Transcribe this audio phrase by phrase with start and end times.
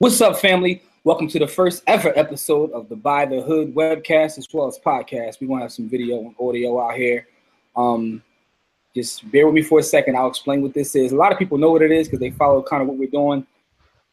[0.00, 0.80] What's up, family?
[1.02, 4.78] Welcome to the first ever episode of the Buy the Hood webcast as well as
[4.78, 5.40] podcast.
[5.40, 7.26] We're gonna have some video and audio out here.
[7.74, 8.22] Um,
[8.94, 10.16] just bear with me for a second.
[10.16, 11.10] I'll explain what this is.
[11.10, 13.10] A lot of people know what it is because they follow kind of what we're
[13.10, 13.44] doing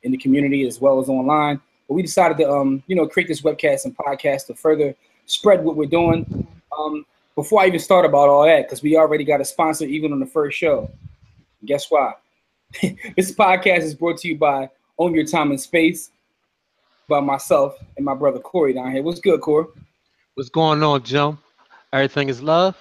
[0.01, 1.61] in the community as well as online.
[1.87, 4.95] But we decided to, um, you know, create this webcast and podcast to further
[5.27, 6.47] spread what we're doing.
[6.75, 7.05] Um,
[7.35, 10.19] before I even start about all that, because we already got a sponsor even on
[10.19, 10.89] the first show.
[11.63, 12.13] Guess why?
[13.15, 16.11] this podcast is brought to you by Own Your Time and Space
[17.07, 19.03] by myself and my brother Corey down here.
[19.03, 19.67] What's good, Corey?
[20.35, 21.37] What's going on, Joe?
[21.93, 22.77] Everything is love.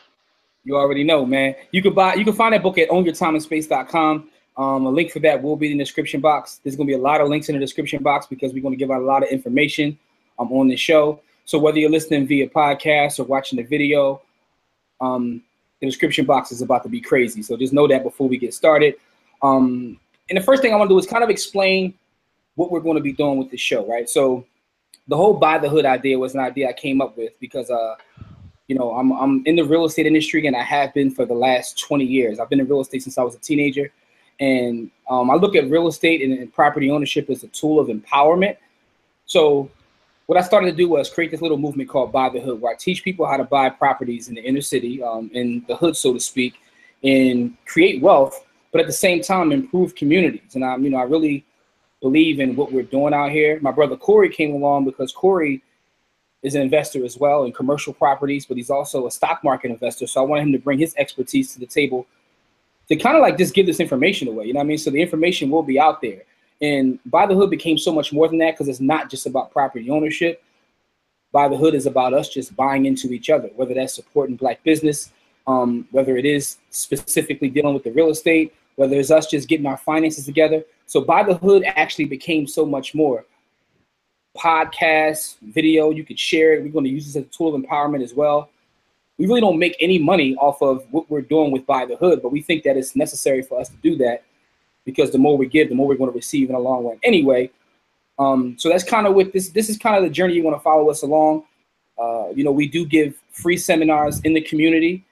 [0.65, 1.55] You already know, man.
[1.73, 4.31] You can buy you can find that book at ownyourtimeandspace.com.
[4.57, 6.61] Um, a link for that will be in the description box.
[6.63, 8.91] There's gonna be a lot of links in the description box because we're gonna give
[8.91, 9.99] out a lot of information
[10.39, 11.21] um, on the show.
[11.45, 14.23] So whether you're listening via podcast or watching the video,
[15.01, 15.43] um,
[15.81, 17.43] the description box is about to be crazy.
[17.43, 18.95] So just know that before we get started.
[19.43, 21.93] Um, and the first thing I want to do is kind of explain
[22.57, 24.09] what we're going to be doing with the show, right?
[24.09, 24.47] So
[25.09, 27.97] the whole buy the hood idea was an idea I came up with because uh
[28.69, 31.35] you know I'm I'm in the real estate industry and I have been for the
[31.35, 32.41] last 20 years.
[32.41, 33.93] I've been in real estate since I was a teenager,
[34.41, 37.89] and um, I look at real estate and, and property ownership as a tool of
[37.89, 38.57] empowerment.
[39.27, 39.71] So
[40.27, 42.73] what I started to do was create this little movement called Buy the Hood, where
[42.73, 45.97] I teach people how to buy properties in the inner city, um, in the hood,
[45.97, 46.55] so to speak,
[47.03, 50.55] and create wealth, but at the same time improve communities.
[50.55, 51.45] And I'm, you know, I really
[52.05, 53.59] believe in what we're doing out here.
[53.63, 55.63] My brother Corey came along because Corey
[56.43, 60.07] is an investor as well in commercial properties, but he's also a stock market investor.
[60.07, 62.07] So I wanted him to bring his expertise to the table
[62.91, 64.45] to kind of like just give this information away.
[64.45, 64.77] You know what I mean?
[64.77, 66.25] So the information will be out there.
[66.61, 69.51] And Buy the Hood became so much more than that because it's not just about
[69.51, 70.45] property ownership.
[71.33, 74.63] Buy the Hood is about us just buying into each other, whether that's supporting black
[74.63, 75.11] business,
[75.47, 79.65] um, whether it is specifically dealing with the real estate, whether it's us just getting
[79.65, 80.63] our finances together.
[80.87, 83.25] So Buy the Hood actually became so much more.
[84.37, 86.63] Podcast, video, you could share it.
[86.63, 88.51] We're going to use this as a tool of empowerment as well.
[89.17, 92.21] We really don't make any money off of what we're doing with Buy the Hood,
[92.21, 94.25] but we think that it's necessary for us to do that
[94.85, 96.99] because the more we give, the more we're going to receive in the long run.
[97.05, 97.51] Anyway,
[98.19, 100.57] um, so that's kind of what this this is kind of the journey you want
[100.57, 101.45] to follow us along.
[101.97, 105.05] Uh, you know, we do give free seminars in the community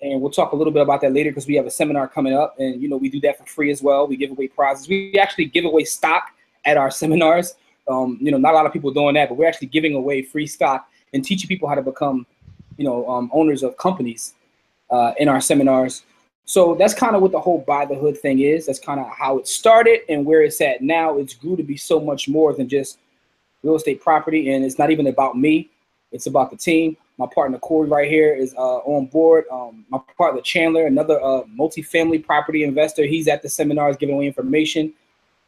[0.00, 2.34] and we'll talk a little bit about that later because we have a seminar coming
[2.34, 4.06] up and you know we do that for free as well.
[4.06, 4.88] We give away prizes.
[4.88, 6.30] We actually give away stock
[6.64, 7.54] at our seminars.
[7.88, 10.20] Um, you know not a lot of people doing that but we're actually giving away
[10.20, 12.26] free stock and teaching people how to become
[12.76, 14.34] you know um, owners of companies
[14.90, 16.04] uh, in our seminars.
[16.44, 18.66] So that's kind of what the whole buy the hood thing is.
[18.66, 21.18] That's kind of how it started and where it's at now.
[21.18, 22.98] It's grew to be so much more than just
[23.64, 25.70] real estate property and it's not even about me.
[26.12, 29.44] It's about the team my partner Corey right here is uh, on board.
[29.50, 34.26] Um, my partner Chandler, another uh, multifamily property investor, he's at the seminars giving away
[34.26, 34.92] information.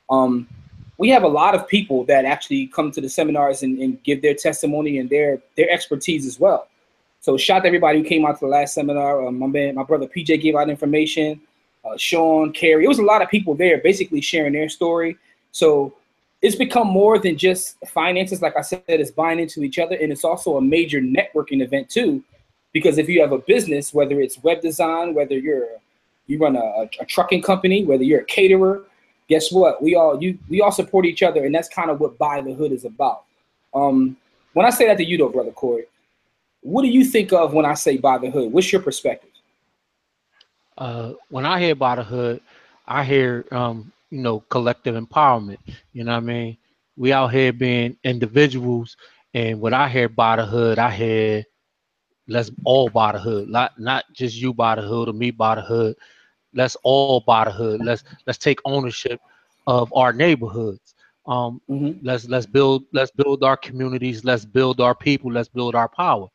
[0.09, 0.49] Um,
[0.97, 4.21] we have a lot of people that actually come to the seminars and, and, give
[4.21, 6.69] their testimony and their their expertise as well.
[7.21, 9.27] So shout out to everybody who came out to the last seminar.
[9.27, 11.41] Um, my man, my brother PJ gave out information.
[11.85, 15.17] Uh, Sean, Carey, it was a lot of people there, basically sharing their story.
[15.53, 15.95] So
[16.41, 18.41] it's become more than just finances.
[18.41, 21.89] Like I said, it's buying into each other, and it's also a major networking event
[21.89, 22.23] too.
[22.73, 25.67] Because if you have a business, whether it's web design, whether you're
[26.27, 28.85] you run a, a trucking company, whether you're a caterer,
[29.29, 29.83] guess what?
[29.83, 32.53] We all you we all support each other, and that's kind of what Buy the
[32.53, 33.25] Hood is about.
[33.75, 34.17] Um,
[34.53, 35.85] when I say that to you, though, brother Corey,
[36.61, 38.53] what do you think of when I say Buy the Hood?
[38.53, 39.31] What's your perspective?
[40.77, 42.41] Uh, when I hear Buy the Hood,
[42.87, 45.59] I hear um, you know, collective empowerment.
[45.93, 46.57] You know what I mean?
[46.97, 48.97] We out here being individuals,
[49.35, 51.45] and what I hear buy the hood, I hear
[52.29, 55.57] let's all buy the hood, not not just you buy the hood or me buy
[55.57, 55.97] the hood.
[56.55, 57.85] Let's all buy the hood.
[57.85, 59.21] Let's let's take ownership
[59.67, 60.95] of our neighborhoods.
[61.27, 62.05] Um, mm-hmm.
[62.05, 64.25] let's let's build let's build our communities.
[64.25, 65.33] Let's build our people.
[65.33, 66.29] Let's build our power.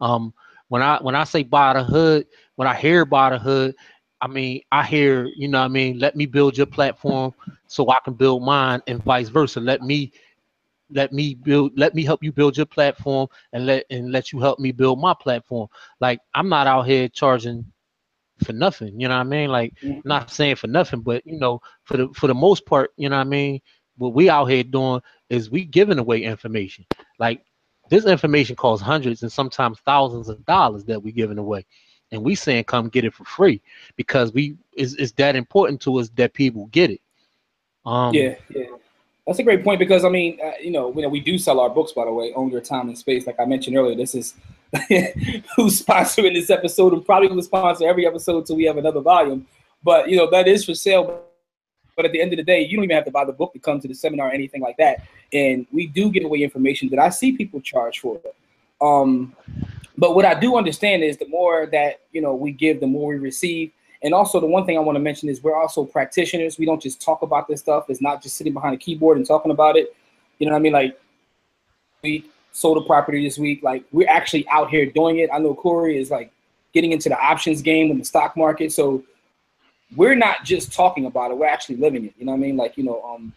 [0.00, 0.32] Um,
[0.68, 3.74] when I when I say buy the hood, when I hear buy the hood,
[4.22, 7.34] I mean, I hear, you know I mean, let me build your platform
[7.66, 9.60] so I can build mine and vice versa.
[9.60, 10.12] Let me
[10.90, 14.38] let me build let me help you build your platform and let and let you
[14.38, 15.68] help me build my platform.
[16.00, 17.66] Like I'm not out here charging
[18.44, 19.50] for nothing, you know what I mean?
[19.50, 20.00] Like mm-hmm.
[20.04, 23.16] not saying for nothing, but you know, for the for the most part, you know
[23.16, 23.60] what I mean,
[23.96, 26.86] what we out here doing is we giving away information.
[27.18, 27.44] Like
[27.90, 31.66] this information costs hundreds and sometimes thousands of dollars that we giving away
[32.12, 33.60] and we saying come get it for free
[33.96, 37.00] because we is it's that important to us that people get it.
[37.84, 38.66] Um, yeah, yeah,
[39.26, 41.70] that's a great point because I mean, uh, you know, we, we do sell our
[41.70, 43.26] books by the way, own your time and space.
[43.26, 44.34] Like I mentioned earlier, this is
[45.56, 49.46] who's sponsoring this episode and probably will sponsor every episode till we have another volume.
[49.82, 51.24] But you know, that is for sale.
[51.96, 53.52] But at the end of the day, you don't even have to buy the book
[53.52, 55.02] to come to the seminar or anything like that.
[55.30, 58.18] And we do give away information that I see people charge for.
[58.80, 59.36] Um,
[59.98, 63.10] but what I do understand is the more that you know we give, the more
[63.10, 63.72] we receive.
[64.04, 66.58] And also, the one thing I want to mention is we're also practitioners.
[66.58, 67.84] We don't just talk about this stuff.
[67.88, 69.94] It's not just sitting behind a keyboard and talking about it.
[70.38, 70.72] You know what I mean?
[70.72, 71.00] Like
[72.02, 73.62] we sold a property this week.
[73.62, 75.30] Like we're actually out here doing it.
[75.32, 76.32] I know Corey is like
[76.72, 78.72] getting into the options game in the stock market.
[78.72, 79.04] So
[79.94, 81.36] we're not just talking about it.
[81.36, 82.14] We're actually living it.
[82.18, 82.56] You know what I mean?
[82.56, 83.32] Like you know, um,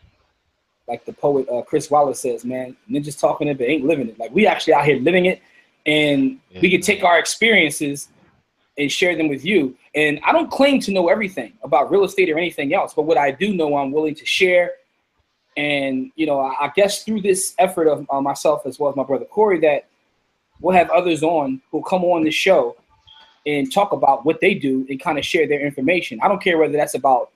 [0.88, 4.20] like the poet uh, Chris Wallace says, "Man, ninjas talking it, but ain't living it."
[4.20, 5.42] Like we actually out here living it,
[5.86, 6.60] and yeah.
[6.62, 8.10] we can take our experiences
[8.78, 9.76] and share them with you.
[9.94, 13.18] And I don't claim to know everything about real estate or anything else, but what
[13.18, 14.74] I do know, I'm willing to share.
[15.56, 19.04] And you know, I, guess through this effort of uh, myself as well as my
[19.04, 19.88] brother Corey, that
[20.60, 22.76] we'll have others on who'll come on the show
[23.46, 26.20] and talk about what they do and kind of share their information.
[26.22, 27.30] I don't care whether that's about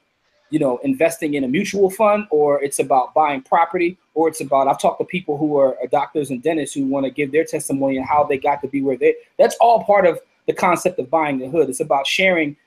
[0.50, 4.68] you know, investing in a mutual fund, or it's about buying property, or it's about
[4.68, 7.96] I've talked to people who are doctors and dentists who want to give their testimony
[7.96, 9.16] and how they got to be where they.
[9.38, 11.70] That's all part of the concept of buying the hood.
[11.70, 12.58] It's about sharing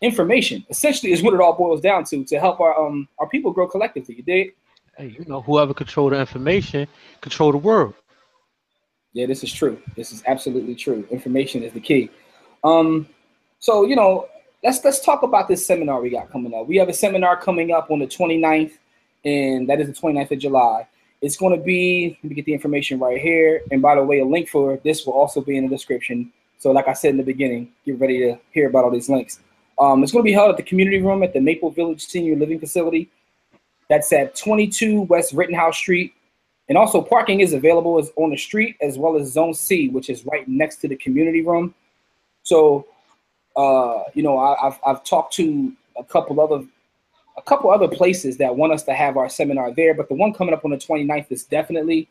[0.00, 0.64] information.
[0.70, 3.66] Essentially, is what it all boils down to to help our um our people grow
[3.66, 4.14] collectively.
[4.14, 4.54] You dig?
[4.96, 6.86] Hey, you know, whoever control the information,
[7.20, 7.94] control the world.
[9.12, 9.82] Yeah, this is true.
[9.96, 11.04] This is absolutely true.
[11.10, 12.10] Information is the key.
[12.62, 13.08] Um,
[13.58, 14.28] so you know,
[14.62, 16.68] let's let's talk about this seminar we got coming up.
[16.68, 18.74] We have a seminar coming up on the 29th,
[19.26, 20.88] and that is the 29th of July.
[21.20, 23.62] It's going to be, let me get the information right here.
[23.70, 26.32] And by the way, a link for this will also be in the description.
[26.58, 29.40] So, like I said in the beginning, get ready to hear about all these links.
[29.78, 32.36] Um, it's going to be held at the community room at the Maple Village Senior
[32.36, 33.10] Living Facility.
[33.90, 36.14] That's at 22 West Rittenhouse Street.
[36.68, 40.24] And also, parking is available on the street as well as Zone C, which is
[40.24, 41.74] right next to the community room.
[42.42, 42.86] So
[43.56, 46.64] uh, you know, I, have I've talked to a couple other
[47.36, 50.32] a couple other places that want us to have our seminar there, but the one
[50.32, 52.08] coming up on the 29th is definitely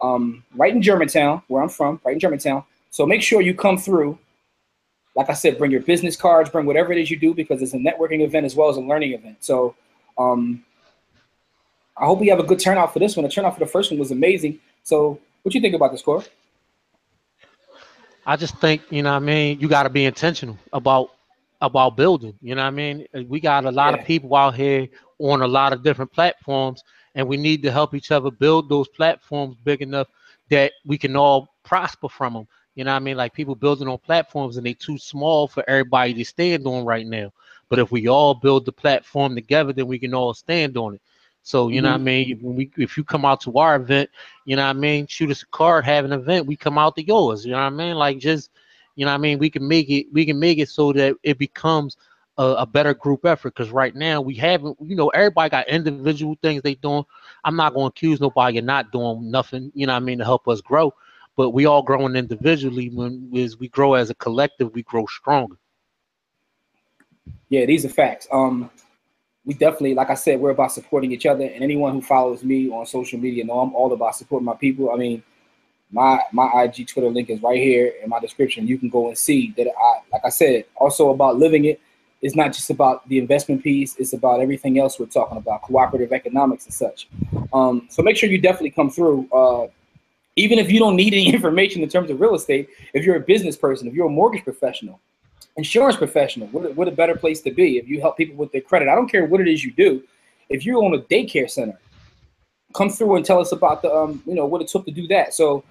[0.00, 2.64] um, right in Germantown, where I'm from, right in Germantown.
[2.90, 4.18] So make sure you come through.
[5.16, 7.74] Like I said, bring your business cards, bring whatever it is you do, because it's
[7.74, 9.38] a networking event as well as a learning event.
[9.40, 9.74] So
[10.18, 10.64] um,
[11.96, 13.24] I hope we have a good turnout for this one.
[13.24, 14.60] The turnout for the first one was amazing.
[14.82, 16.24] So what you think about this, Core?
[18.26, 21.10] I just think, you know what I mean, you got to be intentional about
[21.60, 23.06] about building, you know what I mean?
[23.28, 24.00] We got a lot yeah.
[24.00, 26.82] of people out here on a lot of different platforms
[27.14, 30.08] and we need to help each other build those platforms big enough
[30.50, 32.48] that we can all prosper from them.
[32.74, 33.16] You know what I mean?
[33.16, 37.06] Like people building on platforms and they too small for everybody to stand on right
[37.06, 37.32] now.
[37.68, 41.02] But if we all build the platform together, then we can all stand on it.
[41.42, 41.84] So you mm-hmm.
[41.84, 42.04] know what I mm-hmm.
[42.04, 42.38] mean.
[42.40, 44.10] When we if you come out to our event,
[44.44, 45.06] you know what I mean.
[45.06, 46.46] Shoot us a card, have an event.
[46.46, 47.44] We come out to yours.
[47.44, 47.94] You know what I mean.
[47.94, 48.50] Like just
[48.96, 49.38] you know what I mean.
[49.38, 50.06] We can make it.
[50.12, 51.96] We can make it so that it becomes
[52.38, 53.54] a, a better group effort.
[53.54, 54.76] Because right now we haven't.
[54.84, 57.04] You know, everybody got individual things they doing.
[57.44, 59.72] I'm not going to accuse nobody of not doing nothing.
[59.74, 60.94] You know I mean to help us grow.
[61.36, 62.90] But we all growing individually.
[62.90, 65.56] When we grow as a collective, we grow stronger.
[67.48, 68.28] Yeah, these are facts.
[68.30, 68.70] Um,
[69.44, 71.44] we definitely, like I said, we're about supporting each other.
[71.44, 74.90] And anyone who follows me on social media know I'm all about supporting my people.
[74.90, 75.22] I mean,
[75.92, 78.66] my my IG Twitter link is right here in my description.
[78.66, 81.80] You can go and see that I, like I said, also about living it.
[82.22, 83.96] It's not just about the investment piece.
[83.96, 87.08] It's about everything else we're talking about, cooperative economics and such.
[87.52, 89.28] Um, so make sure you definitely come through.
[89.32, 89.68] Uh,
[90.36, 93.20] even if you don't need any information in terms of real estate, if you're a
[93.20, 95.00] business person, if you're a mortgage professional,
[95.56, 96.48] insurance professional.
[96.48, 98.88] What, what a better place to be if you help people with their credit.
[98.88, 100.02] I don't care what it is you do.
[100.48, 101.78] If you own a daycare center,
[102.74, 105.06] come through and tell us about the um, you know, what it took to do
[105.08, 105.34] that.
[105.34, 105.64] So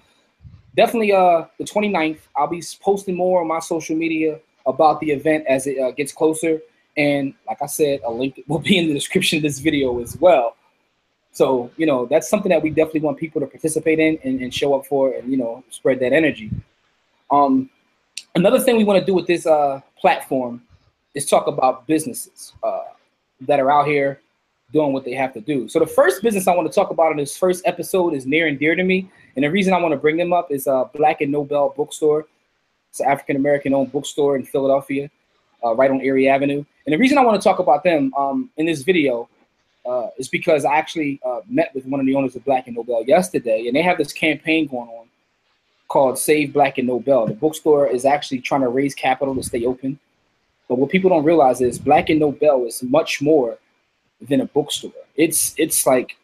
[0.76, 5.46] definitely uh the 29th, I'll be posting more on my social media about the event
[5.48, 6.60] as it uh, gets closer.
[6.96, 10.16] And like I said, a link will be in the description of this video as
[10.18, 10.56] well.
[11.32, 14.52] So, you know, that's something that we definitely want people to participate in and, and
[14.52, 16.50] show up for and, you know, spread that energy.
[17.30, 17.70] Um,
[18.34, 20.62] Another thing we want to do with this uh, platform
[21.14, 22.82] is talk about businesses uh,
[23.40, 24.20] that are out here
[24.72, 25.68] doing what they have to do.
[25.68, 28.46] So the first business I want to talk about in this first episode is near
[28.46, 30.84] and dear to me, and the reason I want to bring them up is uh,
[30.94, 32.26] Black and Nobel Bookstore.
[32.90, 35.10] It's an African American owned bookstore in Philadelphia,
[35.64, 36.64] uh, right on Erie Avenue.
[36.86, 39.28] And the reason I want to talk about them um, in this video
[39.86, 42.76] uh, is because I actually uh, met with one of the owners of Black and
[42.76, 45.06] Nobel yesterday, and they have this campaign going on
[45.88, 47.26] called Save Black and Nobel.
[47.26, 49.98] The bookstore is actually trying to raise capital to stay open.
[50.68, 53.58] But what people don't realize is Black and Nobel is much more
[54.28, 54.92] than a bookstore.
[55.16, 56.16] It's it's like,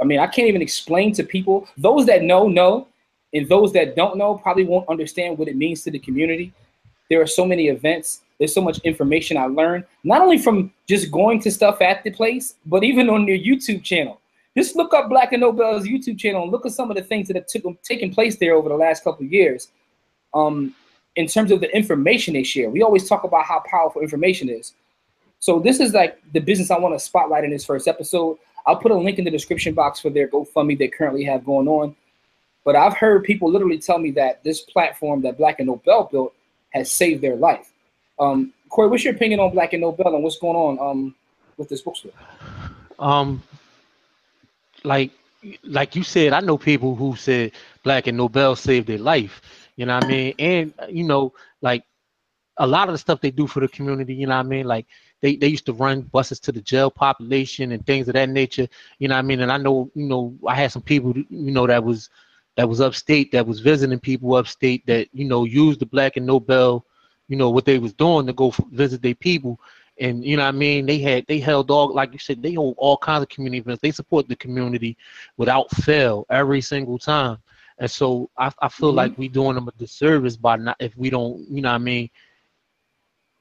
[0.00, 1.68] I mean, I can't even explain to people.
[1.76, 2.88] Those that know know,
[3.34, 6.52] and those that don't know probably won't understand what it means to the community.
[7.08, 11.12] There are so many events There's so much information I learned, not only from just
[11.12, 14.20] going to stuff at the place, but even on their YouTube channel.
[14.56, 17.28] Just look up Black and Nobel's YouTube channel and look at some of the things
[17.28, 19.68] that have took, taken place there over the last couple of years.
[20.34, 20.74] Um,
[21.14, 24.72] in terms of the information they share, we always talk about how powerful information is.
[25.42, 28.38] So this is like the business I want to spotlight in this first episode.
[28.64, 31.66] I'll put a link in the description box for their GoFundMe they currently have going
[31.66, 31.96] on.
[32.64, 36.32] But I've heard people literally tell me that this platform that Black and Nobel built
[36.70, 37.72] has saved their life.
[38.20, 41.14] Um, Corey, what's your opinion on Black and Nobel and what's going on um,
[41.56, 42.12] with this bookstore?
[43.00, 43.42] Um,
[44.84, 45.10] like
[45.64, 47.50] like you said, I know people who said
[47.82, 49.42] Black and Nobel saved their life.
[49.74, 50.34] You know what I mean?
[50.38, 51.32] And you know,
[51.62, 51.82] like
[52.58, 54.66] a lot of the stuff they do for the community, you know what I mean?
[54.66, 54.86] Like
[55.22, 58.68] they, they used to run buses to the jail population and things of that nature.
[58.98, 59.40] You know what I mean?
[59.40, 62.10] And I know, you know, I had some people, you know, that was
[62.56, 66.26] that was upstate that was visiting people upstate that, you know, used the Black and
[66.26, 66.84] Nobel,
[67.28, 69.58] you know, what they was doing to go visit their people.
[69.98, 70.86] And you know what I mean?
[70.86, 73.80] They had they held all like you said, they hold all kinds of community events.
[73.80, 74.98] They support the community
[75.36, 77.38] without fail every single time.
[77.78, 78.96] And so I, I feel mm-hmm.
[78.96, 81.78] like we doing them a disservice by not if we don't, you know what I
[81.78, 82.10] mean,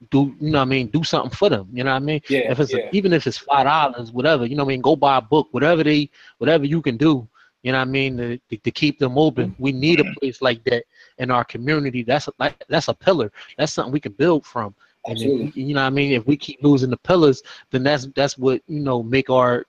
[0.09, 0.87] do you know what I mean?
[0.87, 1.69] Do something for them.
[1.71, 2.21] You know what I mean?
[2.27, 2.51] Yeah.
[2.51, 2.89] If it's yeah.
[2.91, 4.81] even if it's five dollars, whatever, you know what I mean.
[4.81, 7.27] Go buy a book, whatever they, whatever you can do.
[7.61, 8.17] You know what I mean?
[8.17, 9.55] To, to, to keep them open.
[9.59, 10.83] We need a place like that
[11.19, 12.01] in our community.
[12.01, 13.31] That's a, like that's a pillar.
[13.57, 14.73] That's something we can build from.
[15.05, 16.11] And if, you know what I mean?
[16.13, 19.65] If we keep losing the pillars, then that's that's what you know make our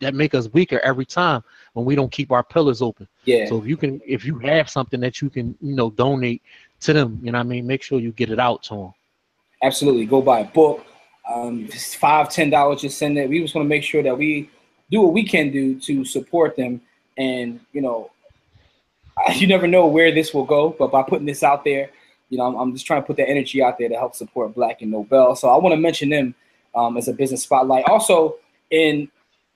[0.00, 1.42] that make us weaker every time
[1.72, 3.08] when we don't keep our pillars open.
[3.24, 3.48] Yeah.
[3.48, 6.42] So if you can, if you have something that you can, you know, donate
[6.80, 8.94] to them, you know what I mean, make sure you get it out to them
[9.62, 10.84] absolutely go buy a book.
[11.28, 13.28] Um, five, ten dollars, just send it.
[13.28, 14.50] We just want to make sure that we
[14.90, 16.80] do what we can do to support them.
[17.16, 18.10] And you know,
[19.34, 21.90] you never know where this will go, but by putting this out there,
[22.30, 24.54] you know, I'm, I'm just trying to put that energy out there to help support
[24.54, 25.36] Black and Nobel.
[25.36, 26.34] So I want to mention them
[26.74, 27.84] um, as a business spotlight.
[27.86, 28.36] Also,
[28.70, 29.10] in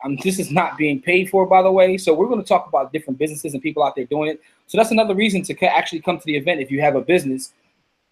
[0.05, 1.97] um, this is not being paid for, by the way.
[1.97, 4.43] So we're going to talk about different businesses and people out there doing it.
[4.67, 7.53] So that's another reason to actually come to the event if you have a business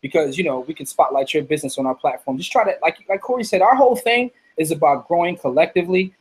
[0.02, 2.36] because you know we can spotlight your business on our platform.
[2.36, 6.12] Just try to like like Corey said, our whole thing is about growing collectively.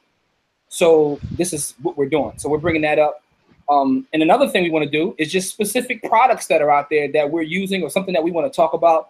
[0.70, 2.34] So this is what we're doing.
[2.38, 3.22] So we're bringing that up.
[3.68, 6.90] Um, and another thing we want to do is just specific products that are out
[6.90, 9.10] there that we're using or something that we want to talk about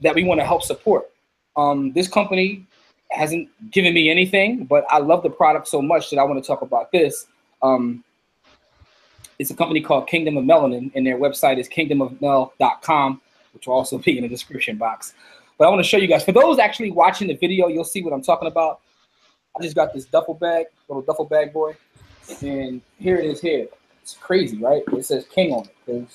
[0.00, 1.10] that we want to help support.
[1.56, 2.66] Um, this company
[3.10, 6.46] hasn't given me anything, but I love the product so much that I want to
[6.46, 7.26] talk about this.
[7.62, 8.04] Um,
[9.38, 13.20] it's a company called Kingdom of Melanin, and their website is kingdomofmel.com
[13.52, 15.14] which will also be in the description box.
[15.58, 16.24] But I want to show you guys.
[16.24, 18.80] For those actually watching the video, you'll see what I'm talking about.
[19.56, 21.76] I just got this duffel bag, little duffel bag boy,
[22.40, 23.68] and here it is here.
[24.02, 24.82] It's crazy, right?
[24.92, 26.08] It says King on it.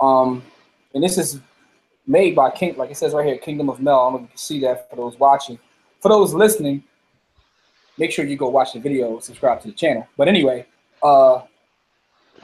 [0.00, 0.42] Um,
[0.92, 1.40] and this is
[2.06, 4.00] made by King, like it says right here, Kingdom of Mel.
[4.00, 5.58] I don't know if you can see that for those watching.
[6.00, 6.84] For those listening,
[7.96, 10.06] make sure you go watch the video, subscribe to the channel.
[10.16, 10.66] But anyway,
[11.02, 11.42] uh,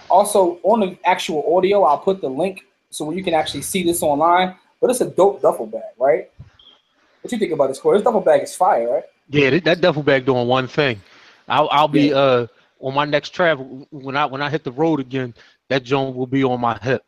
[0.08, 4.02] also, on the actual audio, I'll put the link so you can actually see this
[4.02, 4.56] online.
[4.80, 6.30] But it's a dope duffel bag, right?
[7.20, 7.98] What you think about this, Corey?
[7.98, 9.04] This duffel bag is fire, right?
[9.28, 11.00] Yeah, that duffel bag doing one thing.
[11.48, 12.16] I'll I'll be yeah.
[12.16, 12.46] uh
[12.80, 15.34] on my next travel when I when I hit the road again.
[15.68, 17.04] That joint will be on my hip.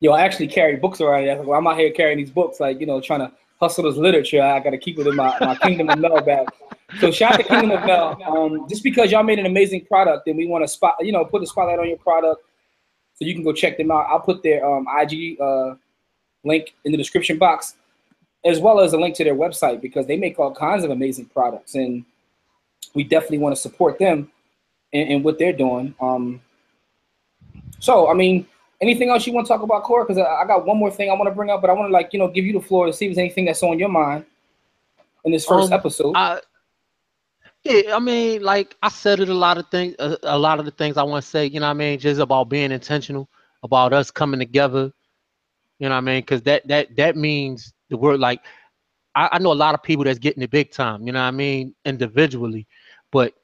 [0.00, 1.54] Yo, I actually carry books around here.
[1.54, 4.42] I'm out here carrying these books, like you know, trying to hustle this literature.
[4.42, 6.48] I got to keep it in my, my Kingdom of Mel bag.
[7.00, 8.22] So shout out to Kingdom of Mel.
[8.26, 11.24] Um, just because y'all made an amazing product, and we want to spot, you know,
[11.24, 12.42] put the spotlight on your product,
[13.14, 14.06] so you can go check them out.
[14.08, 15.74] I'll put their um, IG uh,
[16.44, 17.74] link in the description box,
[18.44, 21.26] as well as a link to their website because they make all kinds of amazing
[21.26, 22.04] products, and
[22.94, 24.30] we definitely want to support them
[24.92, 25.94] and what they're doing.
[26.00, 26.40] Um,
[27.78, 28.46] so I mean,
[28.80, 30.04] anything else you want to talk about, Core?
[30.04, 31.88] Because I, I, got one more thing I want to bring up, but I want
[31.88, 33.78] to like you know give you the floor to see if there's anything that's on
[33.78, 34.24] your mind
[35.24, 36.14] in this first um, episode.
[36.14, 36.40] I,
[37.64, 40.58] yeah, I mean, like I said it a lot of things, a, uh, a lot
[40.58, 41.46] of the things I want to say.
[41.46, 43.28] You know, I mean, just about being intentional,
[43.62, 44.92] about us coming together.
[45.78, 48.40] You know, I mean, because that that that means the word like
[49.14, 51.06] I, I know a lot of people that's getting it big time.
[51.06, 52.66] You know, what I mean, individually,
[53.12, 53.34] but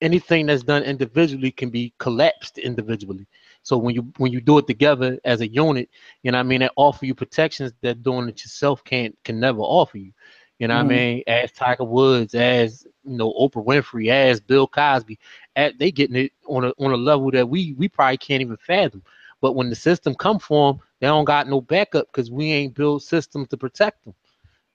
[0.00, 3.26] anything that's done individually can be collapsed individually.
[3.62, 5.88] So when you when you do it together as a unit,
[6.22, 9.60] you know I mean, it offer you protections that doing it yourself can't can never
[9.60, 10.12] offer you.
[10.58, 10.86] You know mm-hmm.
[10.86, 11.14] what I mm-hmm.
[11.14, 11.22] mean?
[11.26, 15.18] As Tiger Woods, as you know, Oprah Winfrey, as Bill Cosby,
[15.54, 18.56] at, they getting it on a on a level that we we probably can't even
[18.56, 19.02] fathom.
[19.40, 22.74] But when the system come for them, they don't got no backup because we ain't
[22.74, 24.14] built systems to protect them.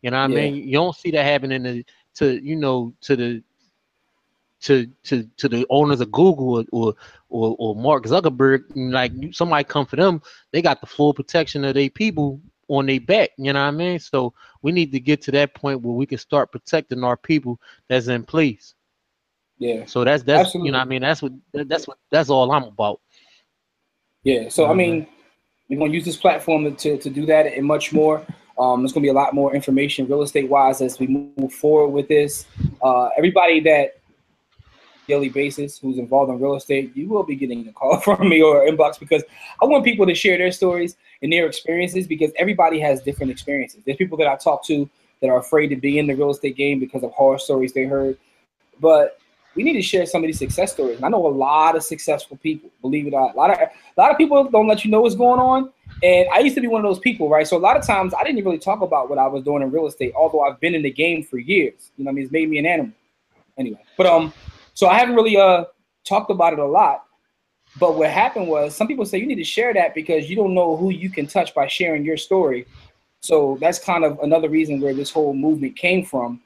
[0.01, 0.37] You know what yeah.
[0.37, 0.67] I mean?
[0.67, 1.83] You don't see that happening to,
[2.15, 3.43] to you know to the
[4.61, 6.93] to to to the owners of Google or or
[7.29, 8.63] or, or Mark Zuckerberg.
[8.75, 10.21] Like somebody come for them,
[10.51, 12.39] they got the full protection of their people
[12.71, 13.31] on their back.
[13.37, 13.99] You know what I mean?
[13.99, 17.59] So we need to get to that point where we can start protecting our people
[17.89, 18.75] that's in place.
[19.57, 19.85] Yeah.
[19.85, 20.67] So that's that's Absolutely.
[20.67, 23.01] you know what I mean that's what that's what that's all I'm about.
[24.23, 24.49] Yeah.
[24.49, 25.05] So I mean,
[25.69, 28.25] we're gonna use this platform to, to do that and much more.
[28.57, 31.89] Um, there's gonna be a lot more information real estate wise as we move forward
[31.89, 32.45] with this.
[32.81, 34.00] Uh, everybody that
[35.11, 38.41] daily basis who's involved in real estate, you will be getting a call from me
[38.41, 39.23] or inbox because
[39.61, 43.81] I want people to share their stories and their experiences because everybody has different experiences.
[43.85, 44.89] There's people that I talk to
[45.21, 47.83] that are afraid to be in the real estate game because of horror stories they
[47.83, 48.17] heard.
[48.79, 49.19] But
[49.55, 50.95] we need to share some of these success stories.
[50.95, 53.35] And I know a lot of successful people, believe it or not.
[53.35, 55.69] A lot of a lot of people don't let you know what's going on.
[56.01, 57.45] And I used to be one of those people, right?
[57.45, 59.69] So a lot of times I didn't really talk about what I was doing in
[59.71, 61.91] real estate, although I've been in the game for years.
[61.97, 62.93] You know, I mean, it's made me an animal.
[63.57, 64.33] Anyway, but um,
[64.73, 65.65] so I haven't really uh
[66.03, 67.05] talked about it a lot.
[67.79, 70.53] But what happened was some people say you need to share that because you don't
[70.53, 72.65] know who you can touch by sharing your story.
[73.21, 76.41] So that's kind of another reason where this whole movement came from.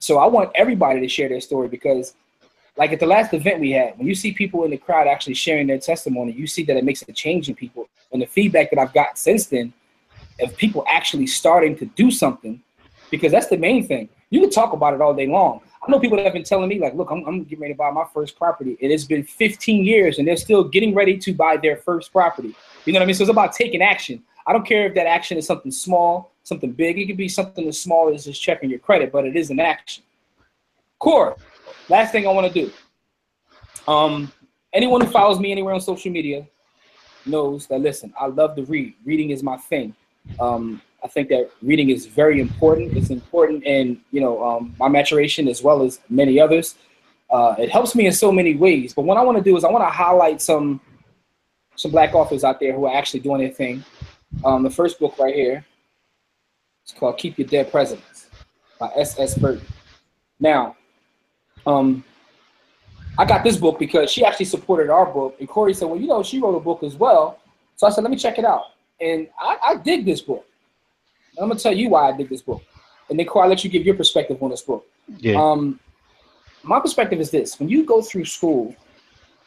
[0.00, 2.14] So I want everybody to share their story because
[2.76, 5.34] like at the last event we had, when you see people in the crowd actually
[5.34, 7.88] sharing their testimony, you see that it makes a change in people.
[8.12, 9.72] And the feedback that I've got since then
[10.40, 12.60] of people actually starting to do something,
[13.10, 14.08] because that's the main thing.
[14.30, 15.60] You can talk about it all day long.
[15.86, 17.78] I know people that have been telling me, like, look, I'm, I'm getting ready to
[17.78, 18.70] buy my first property.
[18.80, 22.10] And It has been 15 years and they're still getting ready to buy their first
[22.10, 22.54] property.
[22.86, 23.14] You know what I mean?
[23.14, 24.22] So it's about taking action.
[24.46, 26.98] I don't care if that action is something small, something big.
[26.98, 29.60] It could be something as small as just checking your credit, but it is an
[29.60, 30.04] action.
[30.98, 31.36] Core,
[31.88, 32.72] last thing I want to do.
[33.86, 34.32] Um,
[34.72, 36.46] anyone who follows me anywhere on social media
[37.26, 38.94] knows that listen, I love to read.
[39.04, 39.94] Reading is my thing.
[40.40, 42.96] Um, I think that reading is very important.
[42.96, 46.76] It's important in you know um, my maturation as well as many others.
[47.30, 48.94] Uh, it helps me in so many ways.
[48.94, 50.80] But what I want to do is I want to highlight some
[51.76, 53.84] some black authors out there who are actually doing their thing.
[54.44, 55.64] Um, the first book right here,
[56.82, 58.30] it's called "Keep Your Dead Presidents"
[58.80, 59.18] by S.
[59.18, 59.36] S.
[59.36, 59.66] Burton.
[60.40, 60.74] Now,
[61.66, 62.02] um,
[63.18, 66.06] I got this book because she actually supported our book, and Corey said, "Well, you
[66.06, 67.40] know, she wrote a book as well."
[67.76, 70.46] So I said, "Let me check it out," and I, I dig this book.
[71.40, 72.62] I'm gonna tell you why I dig this book,
[73.08, 74.86] and then Corey, I'll let you give your perspective on this book.
[75.18, 75.40] Yeah.
[75.40, 75.80] Um,
[76.62, 78.74] my perspective is this: when you go through school,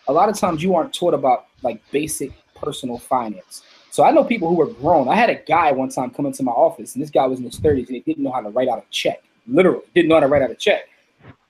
[0.08, 3.64] a lot of times you aren't taught about like basic personal finance.
[3.92, 5.08] So I know people who were grown.
[5.08, 7.46] I had a guy one time come into my office, and this guy was in
[7.46, 9.24] his 30s, and he didn't know how to write out a check.
[9.48, 10.90] Literally, didn't know how to write out a check.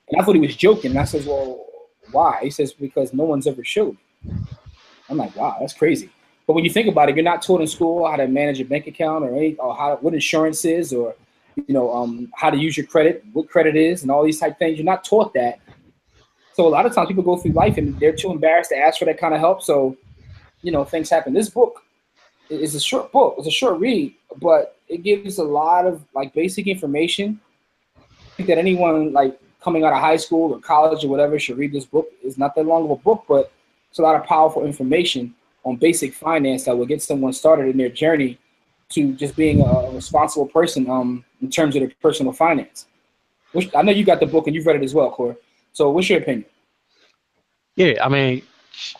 [0.10, 0.92] And I thought he was joking.
[0.92, 1.66] And I says, "Well,
[2.12, 4.34] why?" He says, "Because no one's ever showed." me."
[5.10, 6.10] I'm like, "Wow, that's crazy."
[6.48, 8.66] But when you think about it, you're not taught in school how to manage a
[8.66, 11.14] bank account or any, or how what insurance is, or
[11.58, 14.58] you know, um, how to use your credit, what credit is, and all these type
[14.58, 14.78] things.
[14.78, 15.60] You're not taught that.
[16.54, 19.00] So a lot of times people go through life and they're too embarrassed to ask
[19.00, 19.62] for that kind of help.
[19.62, 19.98] So,
[20.62, 21.34] you know, things happen.
[21.34, 21.84] This book
[22.50, 23.36] is a short book.
[23.38, 27.40] It's a short read, but it gives a lot of like basic information.
[27.98, 31.58] I think that anyone like coming out of high school or college or whatever should
[31.58, 32.08] read this book.
[32.24, 33.52] It's not that long of a book, but
[33.90, 37.78] it's a lot of powerful information on basic finance that will get someone started in
[37.78, 38.38] their journey
[38.90, 42.88] to just being a responsible person um, in terms of their personal finance.
[43.52, 45.36] Which I know you got the book and you've read it as well, Corey.
[45.74, 46.46] So what's your opinion?
[47.76, 48.42] Yeah, I mean,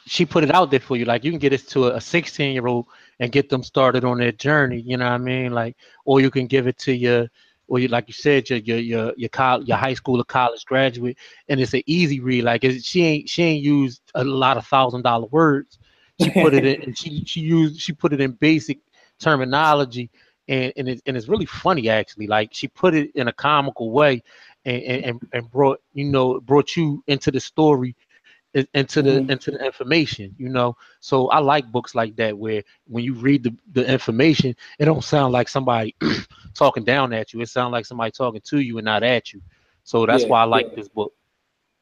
[0.06, 1.06] she put it out there for you.
[1.06, 2.86] Like you can get it to a 16 year old
[3.20, 4.82] and get them started on their journey.
[4.82, 5.52] You know what I mean?
[5.52, 7.28] Like, or you can give it to your,
[7.68, 10.66] or you like you said, your your your your, col- your high school or college
[10.66, 11.18] graduate,
[11.50, 12.44] and it's an easy read.
[12.44, 15.80] Like she ain't she ain't used a lot of thousand dollar words.
[16.20, 18.80] She put it in, and she she used she put it in basic
[19.20, 20.10] terminology.
[20.50, 23.92] And, and, it, and it's really funny actually like she put it in a comical
[23.92, 24.24] way
[24.64, 27.94] and, and, and brought you know brought you into the story
[28.54, 29.30] in- into the Mhm.
[29.30, 33.44] into the information you know so i like books like that where when you read
[33.44, 35.94] the, the information it don't sound like somebody
[36.54, 39.42] talking down at you it sounds like somebody talking to you and not at you
[39.84, 40.76] so that's Yeah, why i like yeah.
[40.78, 41.12] this book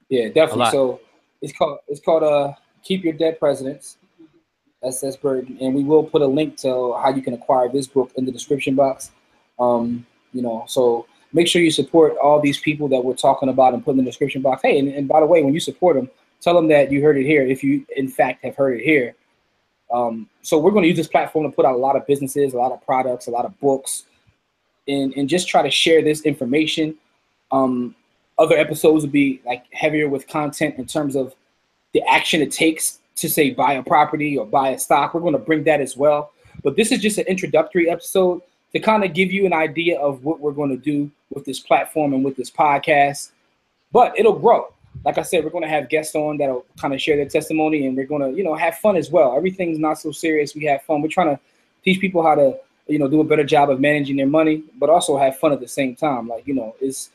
[0.09, 0.65] Yeah, definitely.
[0.71, 1.01] So
[1.41, 3.97] it's called it's called uh Keep Your Dead Presidents.
[4.85, 8.11] SS Burton, and we will put a link to how you can acquire this book
[8.15, 9.11] in the description box.
[9.59, 13.73] Um, you know, so make sure you support all these people that we're talking about
[13.73, 14.61] and put in the description box.
[14.61, 16.09] Hey, and, and by the way, when you support them,
[16.41, 17.43] tell them that you heard it here.
[17.43, 19.15] If you in fact have heard it here.
[19.93, 22.53] Um, so we're going to use this platform to put out a lot of businesses,
[22.53, 24.03] a lot of products, a lot of books,
[24.87, 26.95] and and just try to share this information.
[27.51, 27.95] Um,
[28.37, 31.35] other episodes will be like heavier with content in terms of
[31.93, 35.13] the action it takes to say buy a property or buy a stock.
[35.13, 36.31] We're going to bring that as well.
[36.63, 38.41] But this is just an introductory episode
[38.73, 41.59] to kind of give you an idea of what we're going to do with this
[41.59, 43.31] platform and with this podcast.
[43.91, 44.73] But it'll grow.
[45.03, 47.85] Like I said, we're going to have guests on that'll kind of share their testimony
[47.85, 49.35] and we're going to, you know, have fun as well.
[49.35, 50.55] Everything's not so serious.
[50.55, 51.01] We have fun.
[51.01, 51.39] We're trying to
[51.83, 54.89] teach people how to you know, do a better job of managing their money, but
[54.89, 56.27] also have fun at the same time.
[56.27, 57.09] Like, you know, it's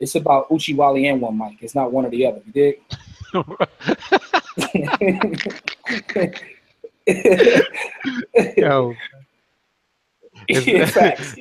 [0.00, 1.58] it's about Uchi Wally and one mic.
[1.60, 2.40] It's not one or the other.
[2.46, 2.80] You dig?
[8.56, 8.94] Yo.
[10.48, 11.36] It's,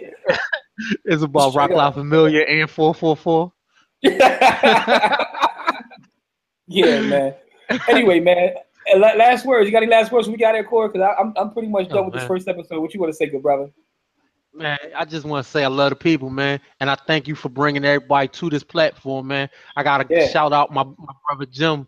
[1.06, 3.52] it's about Roc La Familia and 444.
[6.68, 7.36] yeah, man.
[7.88, 8.56] Anyway, man.
[8.98, 9.68] Last words.
[9.68, 10.28] You got any last words?
[10.28, 12.22] We got here, Corey, because I'm I'm pretty much done oh, with man.
[12.22, 12.80] this first episode.
[12.80, 13.70] What you want to say, good brother?
[14.56, 17.36] Man, I just want to say I love the people, man, and I thank you
[17.36, 19.50] for bringing everybody to this platform, man.
[19.76, 20.28] I gotta yeah.
[20.30, 21.88] shout out my, my brother Jim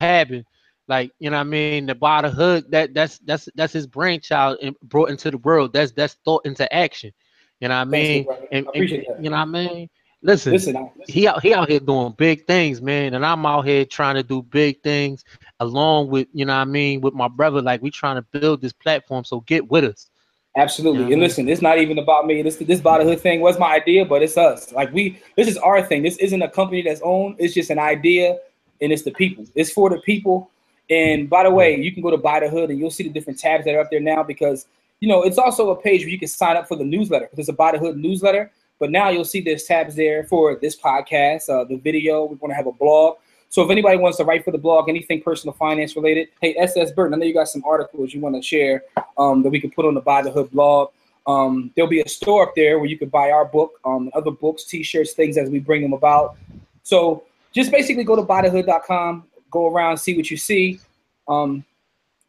[0.00, 0.44] Habin,
[0.88, 1.86] like you know what I mean.
[1.86, 5.72] The Buy the Hood that that's that's that's his brainchild and brought into the world.
[5.72, 7.12] That's that's thought into action.
[7.60, 8.26] You know what I mean?
[8.50, 9.90] and, and you know what I mean.
[10.20, 13.64] Listen, listen, listen, he out he out here doing big things, man, and I'm out
[13.64, 15.24] here trying to do big things
[15.60, 17.62] along with you know what I mean with my brother.
[17.62, 20.10] Like we trying to build this platform, so get with us.
[20.56, 21.12] Absolutely.
[21.12, 22.42] And listen, it's not even about me.
[22.42, 24.72] This this Buy the Hood thing was my idea, but it's us.
[24.72, 26.02] Like we, this is our thing.
[26.02, 27.36] This isn't a company that's owned.
[27.38, 28.38] It's just an idea,
[28.80, 29.44] and it's the people.
[29.54, 30.50] It's for the people.
[30.90, 33.10] And by the way, you can go to Buy the Hood and you'll see the
[33.10, 34.66] different tabs that are up there now because
[35.00, 37.40] you know it's also a page where you can sign up for the newsletter because
[37.40, 38.50] it's a Buy the Hood newsletter.
[38.80, 42.24] But now you'll see there's tabs there for this podcast, uh, the video.
[42.24, 43.16] We're going to have a blog.
[43.50, 46.92] So if anybody wants to write for the blog, anything personal finance related, hey SS
[46.92, 48.82] Burton, I know you got some articles you want to share
[49.16, 50.90] um, that we can put on the Buy the Hood blog.
[51.26, 54.30] Um, there'll be a store up there where you can buy our book, um, other
[54.30, 56.36] books, T-shirts, things as we bring them about.
[56.82, 60.80] So just basically go to buythehood.com, go around, see what you see,
[61.26, 61.64] um,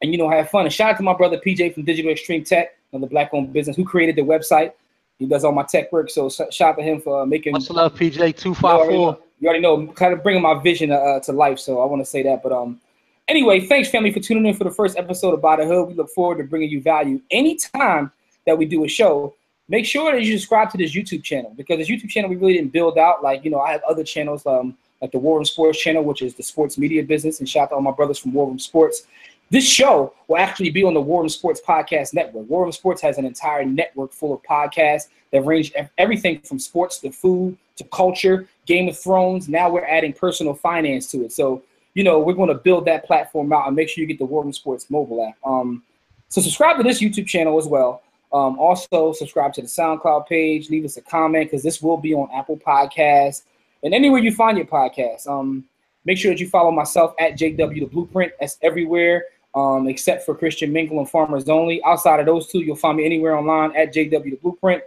[0.01, 0.65] and you know have fun.
[0.65, 3.85] And shout out to my brother PJ from Digital Extreme Tech, another black-owned business, who
[3.85, 4.73] created the website.
[5.17, 6.09] He does all my tech work.
[6.09, 7.51] So shout out to him for making.
[7.51, 11.19] Much love, PJ two five four you already know, kind of bringing my vision uh,
[11.21, 11.59] to life.
[11.59, 12.43] So I want to say that.
[12.43, 12.79] But um,
[13.27, 15.87] anyway, thanks family for tuning in for the first episode of Buy the Hood.
[15.87, 18.11] We look forward to bringing you value anytime
[18.45, 19.33] that we do a show.
[19.67, 22.53] Make sure that you subscribe to this YouTube channel because this YouTube channel we really
[22.53, 23.23] didn't build out.
[23.23, 26.21] Like you know, I have other channels um like the War Room Sports channel, which
[26.21, 28.59] is the sports media business, and shout out to all my brothers from War Room
[28.59, 29.03] Sports.
[29.51, 32.47] This show will actually be on the War Sports Podcast Network.
[32.47, 37.11] War Sports has an entire network full of podcasts that range everything from sports to
[37.11, 39.49] food to culture, Game of Thrones.
[39.49, 41.31] Now we're adding personal finance to it.
[41.31, 41.63] So,
[41.95, 44.25] you know, we're going to build that platform out and make sure you get the
[44.25, 45.35] War Sports mobile app.
[45.43, 45.81] Um,
[46.27, 48.03] so subscribe to this YouTube channel as well.
[48.31, 50.69] Um, also, subscribe to the SoundCloud page.
[50.69, 53.41] Leave us a comment because this will be on Apple Podcasts
[53.81, 55.27] and anywhere you find your podcast.
[55.27, 55.63] Um,
[56.05, 58.33] make sure that you follow myself at JW the Blueprint.
[58.39, 59.23] That's everywhere
[59.55, 61.83] um, except for Christian Mingle and Farmers Only.
[61.83, 64.83] Outside of those two, you'll find me anywhere online at JW the Blueprint.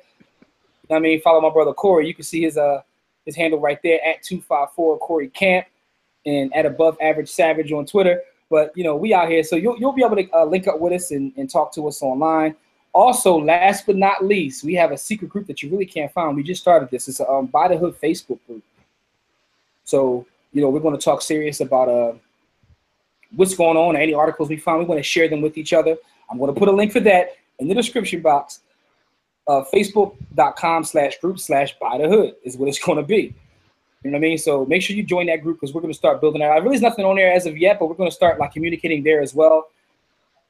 [0.90, 2.06] I mean, follow my brother Corey.
[2.06, 2.82] You can see his uh
[3.24, 5.66] his handle right there at 254 Corey Camp
[6.26, 8.20] and at above average savage on Twitter.
[8.50, 10.78] But you know, we out here, so you'll you'll be able to uh, link up
[10.78, 12.54] with us and, and talk to us online.
[12.92, 16.36] Also, last but not least, we have a secret group that you really can't find.
[16.36, 17.08] We just started this.
[17.08, 18.62] It's a um, Hood Facebook group.
[19.84, 22.12] So you know, we're going to talk serious about uh
[23.36, 24.80] what's going on, any articles we find.
[24.80, 25.96] We want to share them with each other.
[26.30, 28.60] I'm going to put a link for that in the description box.
[29.48, 33.34] Uh, Facebook.com slash group slash buy the hood is what it's going to be.
[34.04, 34.38] You know what I mean?
[34.38, 36.50] So make sure you join that group because we're going to start building that.
[36.50, 39.04] I really nothing on there as of yet, but we're going to start like communicating
[39.04, 39.68] there as well.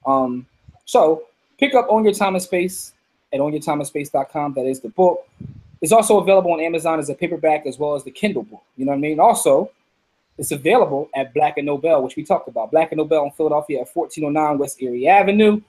[0.06, 0.46] Um,
[0.86, 1.24] so
[1.58, 2.94] pick up Own Your Time and Space
[3.32, 4.54] at ownyourtimeandspace.com.
[4.54, 5.28] That is the book.
[5.82, 8.62] It's also available on Amazon as a paperback as well as the Kindle book.
[8.76, 9.20] You know what I mean?
[9.20, 9.70] Also,
[10.38, 12.70] it's available at Black and Nobel, which we talked about.
[12.70, 15.60] Black and Nobel in Philadelphia at 1409 West Erie Avenue.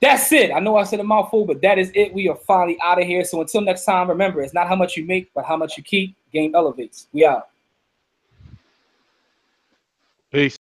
[0.00, 0.50] That's it.
[0.50, 2.12] I know I said a mouthful, but that is it.
[2.12, 3.24] We are finally out of here.
[3.24, 5.82] So until next time, remember, it's not how much you make, but how much you
[5.82, 6.16] keep.
[6.32, 7.06] Game elevates.
[7.12, 7.48] We out.
[10.32, 10.50] Peace.